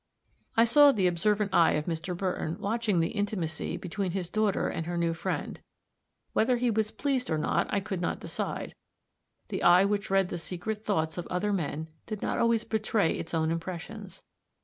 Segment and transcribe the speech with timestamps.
[0.57, 2.17] I saw the observant eye of Mr.
[2.17, 5.59] Burton watching the intimacy between his daughter and her new friend;
[6.33, 8.73] whether he was pleased or not, I could not decide;
[9.49, 13.35] the eye which read the secret thoughts of other men did not always betray its
[13.35, 14.23] own impressions.